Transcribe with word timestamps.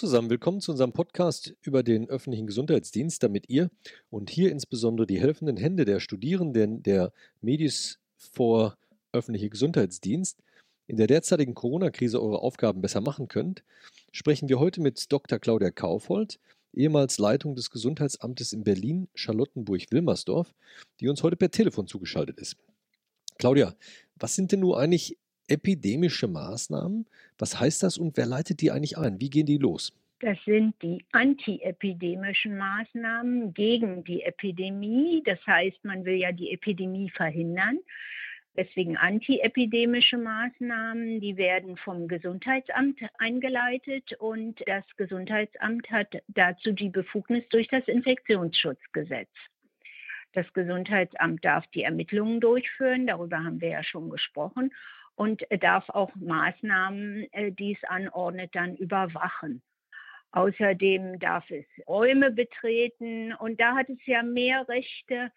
zusammen, 0.00 0.30
willkommen 0.30 0.62
zu 0.62 0.70
unserem 0.70 0.94
Podcast 0.94 1.54
über 1.60 1.82
den 1.82 2.08
öffentlichen 2.08 2.46
Gesundheitsdienst, 2.46 3.22
damit 3.22 3.50
ihr 3.50 3.70
und 4.08 4.30
hier 4.30 4.50
insbesondere 4.50 5.06
die 5.06 5.20
helfenden 5.20 5.58
Hände 5.58 5.84
der 5.84 6.00
Studierenden 6.00 6.82
der 6.82 7.12
Medis 7.42 7.98
vor 8.16 8.78
öffentliche 9.12 9.50
Gesundheitsdienst 9.50 10.38
in 10.86 10.96
der 10.96 11.06
derzeitigen 11.06 11.52
Corona-Krise 11.52 12.18
eure 12.18 12.40
Aufgaben 12.40 12.80
besser 12.80 13.02
machen 13.02 13.28
könnt, 13.28 13.62
sprechen 14.10 14.48
wir 14.48 14.58
heute 14.58 14.80
mit 14.80 15.12
Dr. 15.12 15.38
Claudia 15.38 15.70
Kaufhold, 15.70 16.40
ehemals 16.72 17.18
Leitung 17.18 17.54
des 17.54 17.70
Gesundheitsamtes 17.70 18.54
in 18.54 18.64
Berlin, 18.64 19.08
Charlottenburg-Wilmersdorf, 19.14 20.54
die 21.00 21.08
uns 21.08 21.22
heute 21.22 21.36
per 21.36 21.50
Telefon 21.50 21.86
zugeschaltet 21.86 22.38
ist. 22.38 22.56
Claudia, 23.36 23.74
was 24.16 24.34
sind 24.34 24.50
denn 24.52 24.60
nun 24.60 24.76
eigentlich 24.76 25.18
epidemische 25.50 26.28
Maßnahmen? 26.28 27.06
Was 27.38 27.58
heißt 27.58 27.82
das 27.82 27.98
und 27.98 28.16
wer 28.16 28.26
leitet 28.26 28.60
die 28.60 28.70
eigentlich 28.70 28.98
ein? 28.98 29.20
Wie 29.20 29.30
gehen 29.30 29.46
die 29.46 29.58
los? 29.58 29.92
Das 30.20 30.36
sind 30.44 30.74
die 30.82 31.02
antiepidemischen 31.12 32.56
Maßnahmen 32.58 33.54
gegen 33.54 34.04
die 34.04 34.22
Epidemie. 34.22 35.22
Das 35.24 35.38
heißt, 35.46 35.82
man 35.84 36.04
will 36.04 36.16
ja 36.16 36.30
die 36.30 36.52
Epidemie 36.52 37.08
verhindern. 37.10 37.78
Deswegen 38.56 38.96
antiepidemische 38.96 40.18
Maßnahmen, 40.18 41.20
die 41.20 41.36
werden 41.36 41.76
vom 41.78 42.08
Gesundheitsamt 42.08 43.00
eingeleitet 43.18 44.12
und 44.18 44.60
das 44.66 44.84
Gesundheitsamt 44.96 45.90
hat 45.90 46.20
dazu 46.28 46.72
die 46.72 46.90
Befugnis 46.90 47.48
durch 47.48 47.68
das 47.68 47.86
Infektionsschutzgesetz. 47.86 49.30
Das 50.32 50.52
Gesundheitsamt 50.52 51.44
darf 51.44 51.66
die 51.68 51.84
Ermittlungen 51.84 52.40
durchführen, 52.40 53.06
darüber 53.06 53.42
haben 53.42 53.60
wir 53.60 53.70
ja 53.70 53.84
schon 53.84 54.10
gesprochen, 54.10 54.72
und 55.20 55.42
darf 55.50 55.86
auch 55.90 56.10
Maßnahmen, 56.14 57.30
äh, 57.32 57.52
die 57.52 57.74
es 57.74 57.84
anordnet, 57.90 58.54
dann 58.54 58.74
überwachen. 58.76 59.60
Außerdem 60.32 61.18
darf 61.18 61.44
es 61.50 61.66
Räume 61.86 62.30
betreten 62.30 63.34
und 63.34 63.60
da 63.60 63.74
hat 63.76 63.90
es 63.90 63.98
ja 64.06 64.22
mehr 64.22 64.66
Rechte 64.66 65.30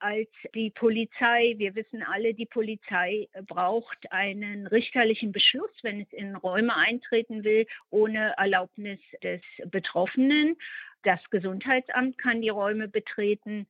als 0.00 0.28
die 0.52 0.70
Polizei. 0.70 1.54
Wir 1.58 1.76
wissen 1.76 2.02
alle, 2.02 2.34
die 2.34 2.46
Polizei 2.46 3.28
braucht 3.46 4.10
einen 4.10 4.66
richterlichen 4.66 5.30
Beschluss, 5.30 5.70
wenn 5.82 6.00
es 6.00 6.12
in 6.12 6.34
Räume 6.34 6.74
eintreten 6.74 7.44
will, 7.44 7.68
ohne 7.90 8.34
Erlaubnis 8.36 8.98
des 9.22 9.42
Betroffenen. 9.66 10.56
Das 11.04 11.20
Gesundheitsamt 11.30 12.18
kann 12.18 12.42
die 12.42 12.48
Räume 12.48 12.88
betreten 12.88 13.68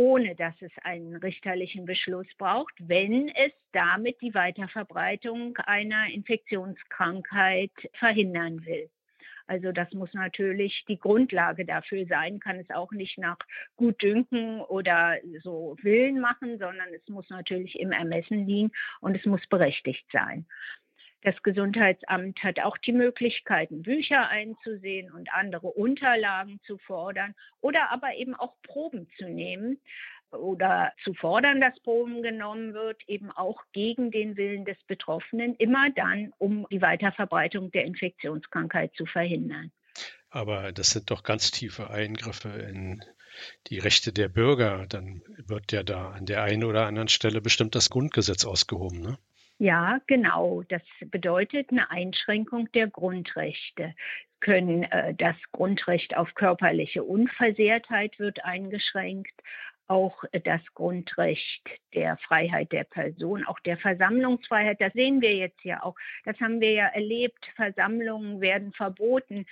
ohne 0.00 0.34
dass 0.34 0.54
es 0.62 0.72
einen 0.82 1.14
richterlichen 1.16 1.84
Beschluss 1.84 2.26
braucht, 2.38 2.72
wenn 2.78 3.28
es 3.28 3.52
damit 3.72 4.18
die 4.22 4.32
Weiterverbreitung 4.32 5.58
einer 5.58 6.06
Infektionskrankheit 6.06 7.70
verhindern 7.92 8.64
will. 8.64 8.88
Also 9.46 9.72
das 9.72 9.92
muss 9.92 10.14
natürlich 10.14 10.86
die 10.88 10.98
Grundlage 10.98 11.66
dafür 11.66 12.06
sein, 12.06 12.40
kann 12.40 12.58
es 12.58 12.70
auch 12.70 12.92
nicht 12.92 13.18
nach 13.18 13.36
Gutdünken 13.76 14.62
oder 14.62 15.18
so 15.42 15.76
Willen 15.82 16.18
machen, 16.18 16.58
sondern 16.58 16.88
es 16.94 17.06
muss 17.08 17.28
natürlich 17.28 17.78
im 17.78 17.92
Ermessen 17.92 18.46
liegen 18.46 18.70
und 19.00 19.18
es 19.18 19.26
muss 19.26 19.46
berechtigt 19.48 20.06
sein. 20.10 20.46
Das 21.22 21.42
Gesundheitsamt 21.42 22.42
hat 22.42 22.60
auch 22.60 22.78
die 22.78 22.92
Möglichkeiten, 22.92 23.82
Bücher 23.82 24.28
einzusehen 24.28 25.12
und 25.12 25.32
andere 25.32 25.68
Unterlagen 25.68 26.60
zu 26.66 26.78
fordern 26.78 27.34
oder 27.60 27.90
aber 27.90 28.14
eben 28.14 28.34
auch 28.34 28.54
Proben 28.62 29.06
zu 29.18 29.28
nehmen 29.28 29.78
oder 30.32 30.92
zu 31.04 31.12
fordern, 31.12 31.60
dass 31.60 31.78
Proben 31.80 32.22
genommen 32.22 32.72
wird, 32.72 33.02
eben 33.08 33.30
auch 33.30 33.62
gegen 33.72 34.10
den 34.10 34.36
Willen 34.36 34.64
des 34.64 34.78
Betroffenen, 34.86 35.56
immer 35.56 35.90
dann, 35.90 36.32
um 36.38 36.66
die 36.70 36.80
Weiterverbreitung 36.80 37.70
der 37.70 37.84
Infektionskrankheit 37.84 38.94
zu 38.94 39.06
verhindern. 39.06 39.72
Aber 40.30 40.72
das 40.72 40.90
sind 40.90 41.10
doch 41.10 41.22
ganz 41.22 41.50
tiefe 41.50 41.90
Eingriffe 41.90 42.48
in 42.48 43.04
die 43.66 43.78
Rechte 43.78 44.12
der 44.12 44.28
Bürger. 44.28 44.86
Dann 44.88 45.22
wird 45.26 45.72
ja 45.72 45.82
da 45.82 46.10
an 46.10 46.26
der 46.26 46.42
einen 46.42 46.64
oder 46.64 46.86
anderen 46.86 47.08
Stelle 47.08 47.40
bestimmt 47.40 47.74
das 47.74 47.90
Grundgesetz 47.90 48.44
ausgehoben. 48.44 49.00
Ne? 49.00 49.18
Ja, 49.60 50.00
genau. 50.06 50.62
Das 50.68 50.80
bedeutet 51.10 51.68
eine 51.70 51.90
Einschränkung 51.90 52.72
der 52.72 52.86
Grundrechte. 52.86 53.94
Können 54.40 54.84
äh, 54.84 55.14
das 55.14 55.36
Grundrecht 55.52 56.16
auf 56.16 56.34
körperliche 56.34 57.04
Unversehrtheit 57.04 58.18
wird 58.18 58.42
eingeschränkt, 58.42 59.38
auch 59.86 60.24
das 60.44 60.62
Grundrecht 60.72 61.68
der 61.92 62.16
Freiheit 62.26 62.72
der 62.72 62.84
Person, 62.84 63.44
auch 63.44 63.60
der 63.60 63.76
Versammlungsfreiheit. 63.76 64.80
Das 64.80 64.94
sehen 64.94 65.20
wir 65.20 65.34
jetzt 65.34 65.62
ja 65.62 65.82
auch. 65.82 65.96
Das 66.24 66.40
haben 66.40 66.62
wir 66.62 66.72
ja 66.72 66.86
erlebt. 66.86 67.44
Versammlungen 67.54 68.40
werden 68.40 68.72
verboten. 68.72 69.44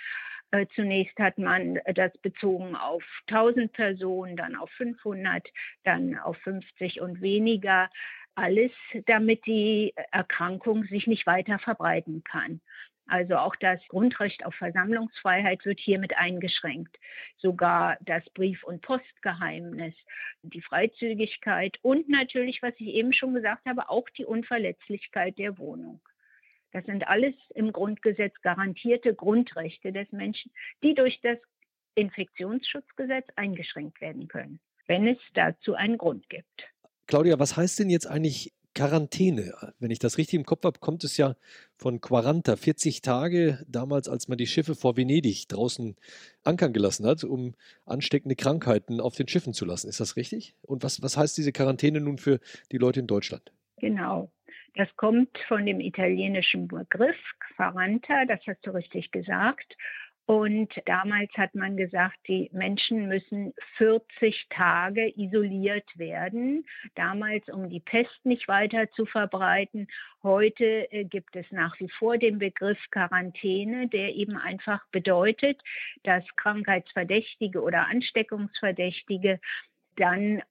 Äh, 0.49 0.65
zunächst 0.73 1.19
hat 1.19 1.37
man 1.37 1.77
das 1.93 2.17
bezogen 2.17 2.75
auf 2.75 3.03
1000 3.27 3.71
Personen, 3.73 4.35
dann 4.37 4.55
auf 4.55 4.71
500, 4.71 5.47
dann 5.83 6.17
auf 6.17 6.37
50 6.37 6.99
und 6.99 7.21
weniger 7.21 7.91
alles, 8.35 8.71
damit 9.05 9.45
die 9.45 9.93
Erkrankung 10.11 10.85
sich 10.85 11.07
nicht 11.07 11.25
weiter 11.25 11.59
verbreiten 11.59 12.23
kann. 12.23 12.61
Also 13.09 13.37
auch 13.37 13.55
das 13.55 13.79
Grundrecht 13.87 14.45
auf 14.45 14.53
Versammlungsfreiheit 14.55 15.65
wird 15.65 15.79
hiermit 15.79 16.15
eingeschränkt. 16.15 16.95
Sogar 17.37 17.97
das 18.01 18.23
Brief- 18.35 18.63
und 18.63 18.81
Postgeheimnis, 18.83 19.95
die 20.43 20.61
Freizügigkeit 20.61 21.79
und 21.81 22.07
natürlich, 22.07 22.61
was 22.61 22.73
ich 22.77 22.87
eben 22.87 23.11
schon 23.11 23.33
gesagt 23.33 23.65
habe, 23.65 23.89
auch 23.89 24.07
die 24.09 24.25
Unverletzlichkeit 24.25 25.39
der 25.39 25.57
Wohnung. 25.57 25.99
Das 26.71 26.85
sind 26.85 27.07
alles 27.07 27.33
im 27.55 27.71
Grundgesetz 27.71 28.39
garantierte 28.41 29.15
Grundrechte 29.15 29.91
des 29.91 30.11
Menschen, 30.11 30.51
die 30.83 30.93
durch 30.93 31.19
das 31.21 31.39
Infektionsschutzgesetz 31.95 33.27
eingeschränkt 33.35 33.99
werden 34.01 34.27
können, 34.27 34.59
wenn 34.85 35.07
es 35.07 35.17
dazu 35.33 35.73
einen 35.73 35.97
Grund 35.97 36.29
gibt. 36.29 36.69
Claudia, 37.09 37.39
was 37.39 37.57
heißt 37.57 37.79
denn 37.79 37.89
jetzt 37.89 38.05
eigentlich 38.05 38.53
Quarantäne? 38.75 39.53
Wenn 39.79 39.89
ich 39.89 39.97
das 39.97 40.19
richtig 40.19 40.35
im 40.35 40.45
Kopf 40.45 40.63
habe, 40.63 40.77
kommt 40.77 41.03
es 41.03 41.17
ja 41.17 41.35
von 41.75 42.01
Quaranta, 42.01 42.55
40 42.55 43.01
Tage 43.01 43.65
damals, 43.67 44.07
als 44.07 44.27
man 44.27 44.37
die 44.37 44.45
Schiffe 44.45 44.75
vor 44.75 44.95
Venedig 44.95 45.47
draußen 45.47 45.95
ankern 46.43 46.71
gelassen 46.71 47.07
hat, 47.07 47.23
um 47.23 47.55
ansteckende 47.87 48.35
Krankheiten 48.35 49.01
auf 49.01 49.15
den 49.15 49.27
Schiffen 49.27 49.53
zu 49.53 49.65
lassen. 49.65 49.89
Ist 49.89 49.99
das 49.99 50.17
richtig? 50.17 50.53
Und 50.61 50.83
was, 50.83 51.01
was 51.01 51.17
heißt 51.17 51.35
diese 51.35 51.51
Quarantäne 51.51 51.99
nun 51.99 52.19
für 52.19 52.39
die 52.71 52.77
Leute 52.77 52.99
in 52.99 53.07
Deutschland? 53.07 53.51
Genau. 53.77 54.31
Das 54.75 54.87
kommt 54.95 55.35
von 55.47 55.65
dem 55.65 55.79
italienischen 55.79 56.67
Begriff 56.67 57.17
Quaranta, 57.55 58.25
das 58.25 58.39
hast 58.45 58.63
du 58.67 58.69
richtig 58.69 59.09
gesagt. 59.09 59.75
Und 60.29 60.69
damals 60.85 61.31
hat 61.37 61.55
man 61.55 61.75
gesagt, 61.75 62.15
die 62.27 62.51
Menschen 62.53 63.07
müssen 63.07 63.51
40 63.77 64.45
Tage 64.51 65.11
isoliert 65.17 65.89
werden. 65.97 66.67
Damals, 66.93 67.49
um 67.49 67.67
die 67.67 67.79
Pest 67.79 68.23
nicht 68.25 68.47
weiter 68.47 68.91
zu 68.91 69.07
verbreiten. 69.07 69.87
Heute 70.21 70.87
äh, 70.91 71.05
gibt 71.05 71.35
es 71.35 71.47
nach 71.49 71.79
wie 71.79 71.89
vor 71.89 72.19
den 72.19 72.37
Begriff 72.37 72.77
Quarantäne, 72.91 73.87
der 73.87 74.13
eben 74.13 74.37
einfach 74.37 74.85
bedeutet, 74.91 75.59
dass 76.03 76.23
Krankheitsverdächtige 76.35 77.59
oder 77.63 77.87
Ansteckungsverdächtige 77.87 79.39
dann 79.95 80.43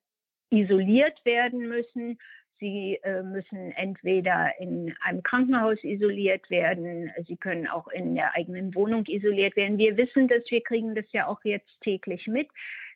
isoliert 0.50 1.24
werden 1.24 1.68
müssen 1.68 2.18
Sie 2.60 2.98
äh, 3.02 3.22
müssen 3.22 3.72
entweder 3.72 4.52
in 4.58 4.94
einem 5.02 5.22
Krankenhaus 5.22 5.78
isoliert 5.82 6.48
werden, 6.50 7.10
Sie 7.26 7.36
können 7.36 7.66
auch 7.68 7.88
in 7.88 8.14
der 8.14 8.34
eigenen 8.34 8.74
Wohnung 8.74 9.04
isoliert 9.06 9.56
werden. 9.56 9.78
Wir 9.78 9.96
wissen 9.96 10.28
das, 10.28 10.42
wir 10.50 10.62
kriegen 10.62 10.94
das 10.94 11.04
ja 11.12 11.26
auch 11.26 11.40
jetzt 11.44 11.70
täglich 11.82 12.26
mit, 12.26 12.48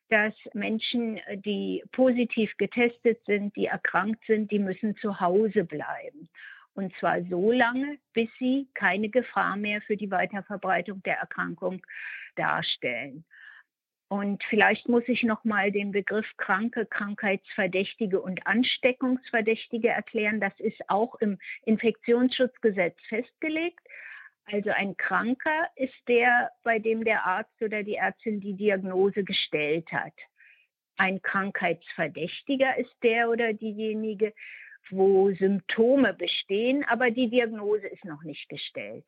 dass 0.09 0.35
Menschen, 0.53 1.21
die 1.37 1.83
positiv 1.93 2.55
getestet 2.59 3.25
sind, 3.25 3.57
die 3.57 3.67
erkrankt 3.67 4.23
sind, 4.27 4.51
die 4.51 4.59
müssen 4.59 4.97
zu 4.97 5.21
Hause 5.21 5.65
bleiben. 5.65 6.29
Und 6.75 6.95
zwar 6.99 7.23
so 7.25 7.53
lange, 7.53 7.99
bis 8.13 8.29
sie 8.39 8.69
keine 8.75 9.09
Gefahr 9.09 9.57
mehr 9.57 9.81
für 9.83 9.97
die 9.97 10.11
Weiterverbreitung 10.11 11.03
der 11.03 11.19
Erkrankung 11.19 11.83
darstellen. 12.37 13.25
Und 14.13 14.45
vielleicht 14.51 14.91
muss 14.91 15.05
ich 15.07 15.23
noch 15.23 15.43
mal 15.43 15.73
den 15.73 15.91
Begriff 15.91 16.27
Kranke, 16.37 16.85
Krankheitsverdächtige 16.85 18.21
und 18.21 18.47
Ansteckungsverdächtige 18.47 19.89
erklären. 19.89 20.39
Das 20.39 20.53
ist 20.61 20.79
auch 20.89 21.15
im 21.15 21.39
Infektionsschutzgesetz 21.65 22.95
festgelegt. 23.09 23.81
Also 24.45 24.69
ein 24.69 24.99
Kranker 24.99 25.67
ist 25.77 25.95
der, 26.09 26.51
bei 26.63 26.79
dem 26.79 27.05
der 27.05 27.25
Arzt 27.25 27.63
oder 27.63 27.83
die 27.83 27.95
Ärztin 27.95 28.39
die 28.41 28.53
Diagnose 28.53 29.25
gestellt 29.25 29.91
hat. 29.91 30.13
Ein 30.99 31.23
Krankheitsverdächtiger 31.23 32.77
ist 32.77 32.95
der 33.03 33.31
oder 33.31 33.55
diejenige, 33.55 34.35
wo 34.91 35.31
Symptome 35.31 36.13
bestehen, 36.13 36.85
aber 36.85 37.11
die 37.11 37.31
Diagnose 37.31 37.87
ist 37.87 38.05
noch 38.05 38.25
nicht 38.25 38.47
gestellt. 38.51 39.07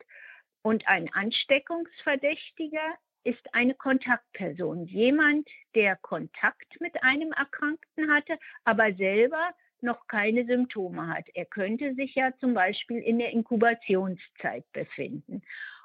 Und 0.62 0.88
ein 0.88 1.12
Ansteckungsverdächtiger 1.12 2.96
ist 3.24 3.54
eine 3.54 3.74
Kontaktperson, 3.74 4.86
jemand, 4.86 5.48
der 5.74 5.96
Kontakt 5.96 6.80
mit 6.80 7.02
einem 7.02 7.32
Erkrankten 7.32 8.12
hatte, 8.12 8.38
aber 8.64 8.94
selber 8.94 9.50
noch 9.80 10.06
keine 10.06 10.46
Symptome 10.46 11.08
hat. 11.08 11.26
Er 11.34 11.44
könnte 11.44 11.94
sich 11.94 12.14
ja 12.14 12.32
zum 12.38 12.54
Beispiel 12.54 12.98
in 12.98 13.18
der 13.18 13.30
Inkubationszeit 13.30 14.64
befinden. 14.72 15.42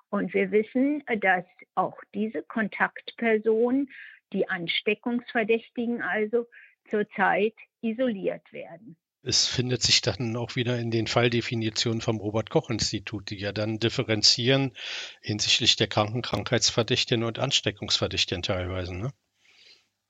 Und 0.10 0.34
wir 0.34 0.52
wissen, 0.52 1.04
dass 1.20 1.46
auch 1.76 1.98
diese 2.14 2.42
Kontaktpersonen, 2.44 3.90
die 4.34 4.48
Ansteckungsverdächtigen 4.50 6.02
also, 6.02 6.48
zurzeit 6.90 7.54
isoliert 7.82 8.52
werden. 8.52 8.98
Es 9.22 9.48
findet 9.48 9.82
sich 9.82 10.02
dann 10.02 10.38
auch 10.38 10.56
wieder 10.56 10.80
in 10.80 10.92
den 10.92 11.08
Falldefinitionen 11.08 12.00
vom 12.00 12.18
Robert-Koch-Institut, 12.18 13.30
die 13.30 13.38
ja 13.38 13.52
dann 13.52 13.78
differenzieren 13.78 14.74
hinsichtlich 15.22 15.76
der 15.76 15.88
kranken 15.88 16.22
Krankheitsverdächtigen 16.22 17.26
und 17.26 17.38
Ansteckungsverdächtigen 17.38 18.44
teilweise. 18.44 18.96
Ne? 18.96 19.12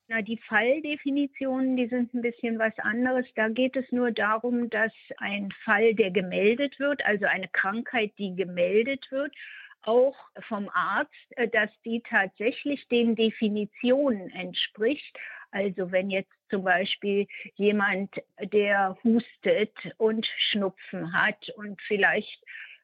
Na, 0.10 0.22
die 0.22 0.40
Falldefinitionen, 0.48 1.76
die 1.76 1.88
sind 1.88 2.14
ein 2.14 2.22
bisschen 2.22 2.60
was 2.60 2.74
anderes. 2.80 3.26
Da 3.36 3.50
geht 3.50 3.76
es 3.76 3.86
nur 3.92 4.12
darum, 4.12 4.70
dass 4.70 4.92
ein 5.18 5.52
Fall, 5.64 5.96
der 5.96 6.12
gemeldet 6.12 6.80
wird, 6.80 7.04
also 7.06 7.26
eine 7.26 7.48
Krankheit, 7.48 8.14
die 8.18 8.36
gemeldet 8.36 9.12
wird, 9.12 9.34
auch 9.82 10.16
vom 10.48 10.70
Arzt, 10.74 11.14
äh, 11.32 11.48
dass 11.48 11.70
die 11.84 12.02
tatsächlich 12.08 12.88
den 12.88 13.16
Definitionen 13.16 14.30
entspricht. 14.32 15.18
Also 15.52 15.92
wenn 15.92 16.10
jetzt 16.10 16.34
zum 16.50 16.63
Beispiel 16.63 17.28
jemand, 17.56 18.13
der 18.42 18.98
hustet 19.04 19.74
und 19.98 20.28
Schnupfen 20.38 21.13
hat 21.13 21.50
und 21.56 21.81
vielleicht 21.81 22.44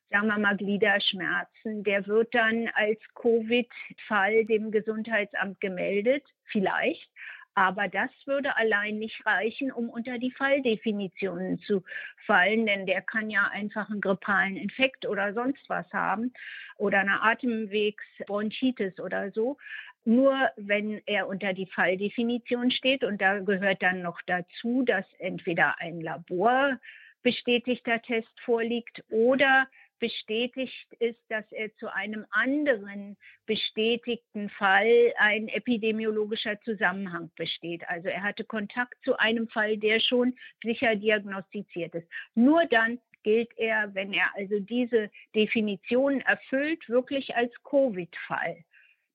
sagen 0.10 0.28
wir 0.28 0.38
mal 0.38 0.56
Gliederschmerzen, 0.56 1.84
der 1.84 2.06
wird 2.08 2.34
dann 2.34 2.70
als 2.76 3.00
Covid-Fall 3.16 4.46
dem 4.46 4.72
Gesundheitsamt 4.72 5.60
gemeldet, 5.60 6.24
vielleicht. 6.46 7.10
Aber 7.58 7.88
das 7.88 8.10
würde 8.26 8.56
allein 8.58 9.00
nicht 9.00 9.26
reichen, 9.26 9.72
um 9.72 9.90
unter 9.90 10.20
die 10.20 10.32
Falldefinitionen 10.32 11.60
zu 11.60 11.84
fallen, 12.26 12.66
denn 12.66 12.86
der 12.86 13.02
kann 13.02 13.30
ja 13.30 13.48
einfach 13.48 13.90
einen 13.90 14.02
grippalen 14.02 14.58
Infekt 14.58 15.06
oder 15.06 15.34
sonst 15.34 15.70
was 15.70 15.92
haben 15.94 16.34
oder 16.76 17.00
eine 17.00 17.22
Atemwegsbronchitis 17.24 19.00
oder 19.00 19.32
so. 19.32 19.58
Nur 20.06 20.50
wenn 20.56 21.02
er 21.08 21.28
unter 21.28 21.54
die 21.54 21.66
Falldefinition 21.66 22.70
steht 22.70 23.04
und 23.04 23.20
da 23.22 23.40
gehört 23.40 23.82
dann 23.82 24.04
noch 24.04 24.22
dazu, 24.28 24.84
dass 24.84 25.06
entweder 25.18 25.80
ein 25.80 26.00
Labor 26.00 26.80
bestätigter 27.24 28.00
Test 28.04 28.40
vorliegt 28.42 29.04
oder 29.10 29.68
bestätigt 30.00 30.94
ist, 31.00 31.20
dass 31.30 31.52
er 31.52 31.76
zu 31.78 31.92
einem 31.92 32.26
anderen 32.30 33.18
bestätigten 33.48 34.50
Fall 34.50 35.14
ein 35.18 35.48
epidemiologischer 35.48 36.62
Zusammenhang 36.62 37.32
besteht. 37.36 37.88
Also 37.88 38.10
er 38.10 38.22
hatte 38.22 38.44
Kontakt 38.44 38.94
zu 39.04 39.18
einem 39.18 39.48
Fall, 39.48 39.78
der 39.78 40.00
schon 40.00 40.36
sicher 40.62 40.96
diagnostiziert 40.96 41.96
ist. 41.96 42.08
Nur 42.36 42.66
dann 42.68 43.00
gilt 43.24 43.50
er, 43.58 43.96
wenn 43.96 44.14
er 44.14 44.30
also 44.36 44.60
diese 44.60 45.10
Definition 45.34 46.22
erfüllt, 46.22 46.88
wirklich 46.88 47.36
als 47.36 47.52
Covid-Fall. 47.64 48.64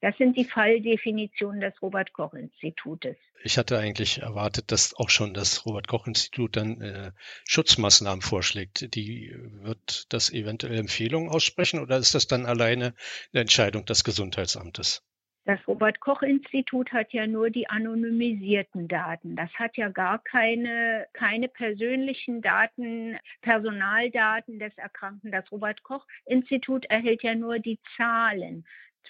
Das 0.01 0.17
sind 0.17 0.37
die 0.37 0.47
Falldefinitionen 0.47 1.61
des 1.61 1.81
Robert 1.83 2.13
Koch 2.15 2.33
Institutes. 2.33 3.17
Ich 3.43 3.59
hatte 3.59 3.79
eigentlich 3.79 4.23
erwartet, 4.23 4.73
dass 4.73 4.95
auch 4.97 5.11
schon 5.11 5.35
das 5.35 5.67
Robert 5.67 5.89
Koch 5.89 6.07
Institut 6.07 6.57
dann 6.57 6.81
äh, 6.81 7.13
Schutzmaßnahmen 7.47 8.23
vorschlägt. 8.23 8.95
Die 8.95 9.35
wird 9.63 10.13
das 10.13 10.33
eventuell 10.33 10.79
Empfehlungen 10.79 11.29
aussprechen 11.29 11.81
oder 11.81 11.99
ist 11.99 12.15
das 12.15 12.27
dann 12.27 12.47
alleine 12.47 12.95
eine 13.33 13.43
Entscheidung 13.43 13.85
des 13.85 14.03
Gesundheitsamtes? 14.03 15.03
Das 15.47 15.59
Robert 15.67 16.01
Koch 16.01 16.23
Institut 16.23 16.93
hat 16.93 17.13
ja 17.13 17.27
nur 17.27 17.51
die 17.51 17.69
anonymisierten 17.69 18.89
Daten. 18.89 19.37
Das 19.37 19.51
hat 19.55 19.77
ja 19.77 19.89
gar 19.89 20.23
keine, 20.23 21.07
keine 21.15 21.49
persönlichen 21.49 22.43
Daten, 22.43 23.19
Personaldaten 23.41 24.59
des 24.59 24.77
Erkrankten. 24.77 25.33
Das 25.33 25.51
Robert 25.51 25.83
Koch 25.83 26.07
Institut 26.27 26.85
erhält 26.87 27.23
ja 27.23 27.35
nur 27.35 27.59
die 27.59 27.81
Zahlen 27.97 28.67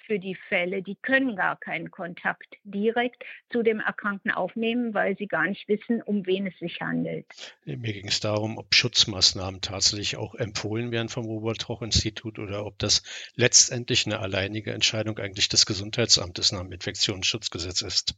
für 0.07 0.19
die 0.19 0.37
Fälle, 0.49 0.83
die 0.83 0.97
können 0.97 1.37
gar 1.37 1.57
keinen 1.57 1.91
Kontakt 1.91 2.57
direkt 2.65 3.25
zu 3.51 3.63
dem 3.63 3.81
Erkrankten 3.81 4.31
aufnehmen, 4.31 4.95
weil 4.95 5.17
sie 5.17 5.27
gar 5.27 5.47
nicht 5.47 5.69
wissen, 5.69 6.03
um 6.03 6.27
wen 6.27 6.47
es 6.47 6.59
sich 6.59 6.81
handelt. 6.81 7.27
Mir 7.65 7.93
ging 7.93 8.09
es 8.09 8.21
darum, 8.21 8.59
ob 8.59 8.75
Schutzmaßnahmen 8.75 9.61
tatsächlich 9.61 10.17
auch 10.17 10.35
empfohlen 10.35 10.91
werden 10.91 11.09
vom 11.09 11.27
Robert-Koch-Institut 11.27 12.39
oder 12.39 12.67
ob 12.67 12.79
das 12.79 13.03
letztendlich 13.35 14.07
eine 14.07 14.21
alleinige 14.21 14.73
Entscheidung 14.73 15.19
eigentlich 15.19 15.49
des 15.49 15.67
Gesundheitsamtes 15.67 16.53
nach 16.53 16.63
dem 16.63 16.73
Infektionsschutzgesetz 16.73 17.83
ist. 17.83 18.15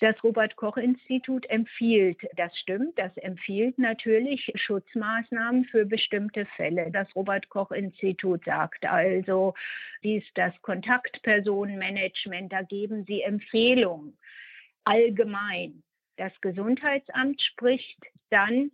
Das 0.00 0.22
Robert 0.22 0.54
Koch 0.56 0.76
Institut 0.76 1.44
empfiehlt, 1.50 2.18
das 2.36 2.56
stimmt, 2.58 2.98
das 2.98 3.16
empfiehlt 3.16 3.78
natürlich 3.78 4.52
Schutzmaßnahmen 4.54 5.64
für 5.64 5.84
bestimmte 5.86 6.46
Fälle. 6.56 6.90
Das 6.92 7.08
Robert 7.16 7.48
Koch 7.48 7.72
Institut 7.72 8.44
sagt 8.44 8.86
also, 8.86 9.54
dies 10.04 10.22
das 10.34 10.52
Kontaktpersonenmanagement, 10.62 12.52
da 12.52 12.62
geben 12.62 13.04
sie 13.06 13.22
Empfehlungen 13.22 14.16
allgemein. 14.84 15.82
Das 16.16 16.32
Gesundheitsamt 16.40 17.40
spricht 17.42 17.98
dann 18.30 18.70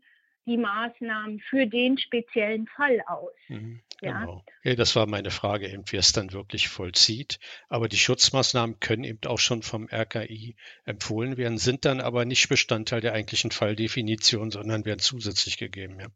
die 0.46 0.58
Maßnahmen 0.58 1.40
für 1.40 1.66
den 1.66 1.96
speziellen 1.99 2.66
Fall 2.69 3.00
aus. 3.06 3.32
Mhm. 3.49 3.81
Ja. 4.05 4.21
Genau. 4.21 4.45
Ja, 4.62 4.75
das 4.75 4.97
war 4.97 5.06
meine 5.06 5.31
Frage, 5.31 5.69
eben, 5.69 5.85
wie 5.87 5.97
es 5.97 6.12
dann 6.12 6.33
wirklich 6.33 6.69
vollzieht. 6.69 7.39
Aber 7.69 7.89
die 7.89 7.97
Schutzmaßnahmen 7.97 8.81
können 8.81 9.05
eben 9.05 9.21
auch 9.27 9.39
schon 9.39 9.62
vom 9.62 9.89
RKI 9.91 10.56
empfohlen 10.85 11.37
werden, 11.37 11.59
sind 11.59 11.85
dann 11.85 12.01
aber 12.01 12.25
nicht 12.25 12.49
Bestandteil 12.49 13.01
der 13.01 13.15
eigentlichen 13.15 13.51
Falldefinition, 13.51 14.51
sondern 14.51 14.85
werden 14.85 15.01
zusätzlich 15.01 15.56
gegeben. 15.59 15.99
Ja, 16.01 16.06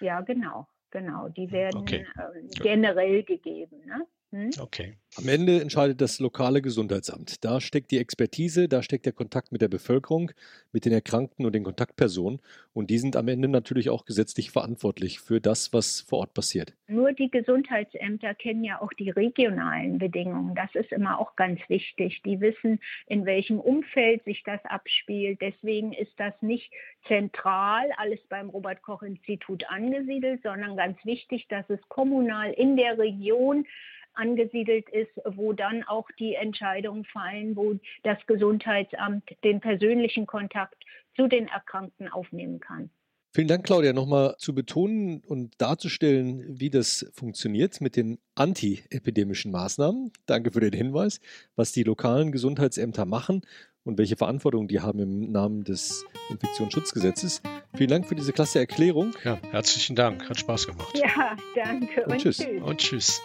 ja 0.00 0.20
genau, 0.22 0.66
genau. 0.90 1.28
Die 1.28 1.50
werden 1.50 1.80
okay. 1.80 2.06
äh, 2.16 2.62
generell 2.62 3.22
gegeben. 3.22 3.84
Ne? 3.86 4.06
Hm? 4.32 4.50
Okay. 4.60 4.94
Am 5.16 5.28
Ende 5.28 5.60
entscheidet 5.60 6.00
das 6.00 6.20
lokale 6.20 6.62
Gesundheitsamt. 6.62 7.44
Da 7.44 7.60
steckt 7.60 7.90
die 7.90 7.98
Expertise, 7.98 8.68
da 8.68 8.80
steckt 8.80 9.04
der 9.06 9.12
Kontakt 9.12 9.50
mit 9.50 9.60
der 9.60 9.66
Bevölkerung, 9.66 10.30
mit 10.70 10.84
den 10.84 10.92
Erkrankten 10.92 11.44
und 11.44 11.52
den 11.52 11.64
Kontaktpersonen. 11.64 12.40
Und 12.72 12.90
die 12.90 12.98
sind 12.98 13.16
am 13.16 13.26
Ende 13.26 13.48
natürlich 13.48 13.90
auch 13.90 14.04
gesetzlich 14.04 14.52
verantwortlich 14.52 15.18
für 15.18 15.40
das, 15.40 15.72
was 15.72 16.02
vor 16.02 16.20
Ort 16.20 16.34
passiert. 16.34 16.74
Nur 16.86 17.12
die 17.12 17.28
Gesundheitsämter 17.28 18.34
kennen 18.34 18.62
ja 18.62 18.80
auch 18.80 18.92
die 18.92 19.10
regionalen 19.10 19.98
Bedingungen. 19.98 20.54
Das 20.54 20.72
ist 20.74 20.92
immer 20.92 21.18
auch 21.18 21.34
ganz 21.34 21.60
wichtig. 21.68 22.22
Die 22.24 22.40
wissen, 22.40 22.78
in 23.08 23.26
welchem 23.26 23.58
Umfeld 23.58 24.22
sich 24.24 24.44
das 24.44 24.64
abspielt. 24.64 25.40
Deswegen 25.40 25.92
ist 25.92 26.12
das 26.18 26.34
nicht 26.40 26.70
zentral 27.08 27.90
alles 27.96 28.20
beim 28.28 28.48
Robert 28.50 28.82
Koch 28.82 29.02
Institut 29.02 29.68
angesiedelt, 29.68 30.40
sondern 30.44 30.76
ganz 30.76 31.04
wichtig, 31.04 31.48
dass 31.48 31.68
es 31.68 31.80
kommunal 31.88 32.52
in 32.52 32.76
der 32.76 32.96
Region 32.96 33.66
angesiedelt 34.14 34.88
ist, 34.90 35.12
wo 35.24 35.52
dann 35.52 35.82
auch 35.84 36.08
die 36.18 36.34
Entscheidungen 36.34 37.04
fallen, 37.04 37.56
wo 37.56 37.78
das 38.02 38.18
Gesundheitsamt 38.26 39.24
den 39.44 39.60
persönlichen 39.60 40.26
Kontakt 40.26 40.84
zu 41.16 41.26
den 41.26 41.48
Erkrankten 41.48 42.08
aufnehmen 42.08 42.60
kann. 42.60 42.90
Vielen 43.32 43.46
Dank, 43.46 43.64
Claudia, 43.64 43.92
nochmal 43.92 44.34
zu 44.38 44.56
betonen 44.56 45.22
und 45.24 45.54
darzustellen, 45.58 46.58
wie 46.58 46.68
das 46.68 47.06
funktioniert 47.12 47.80
mit 47.80 47.94
den 47.94 48.18
antiepidemischen 48.34 49.52
Maßnahmen. 49.52 50.10
Danke 50.26 50.50
für 50.50 50.58
den 50.58 50.72
Hinweis, 50.72 51.20
was 51.54 51.70
die 51.70 51.84
lokalen 51.84 52.32
Gesundheitsämter 52.32 53.04
machen 53.04 53.42
und 53.84 53.98
welche 53.98 54.16
Verantwortung 54.16 54.66
die 54.66 54.80
haben 54.80 54.98
im 54.98 55.30
Namen 55.30 55.62
des 55.62 56.04
Infektionsschutzgesetzes. 56.30 57.40
Vielen 57.76 57.90
Dank 57.90 58.06
für 58.06 58.16
diese 58.16 58.32
klasse 58.32 58.58
Erklärung. 58.58 59.12
Ja, 59.22 59.38
herzlichen 59.52 59.94
Dank. 59.94 60.28
Hat 60.28 60.38
Spaß 60.40 60.66
gemacht. 60.66 60.98
Ja, 60.98 61.36
danke. 61.54 62.02
Und, 62.04 62.12
und 62.12 62.18
tschüss. 62.18 62.44
Und 62.64 62.78
tschüss. 62.78 63.22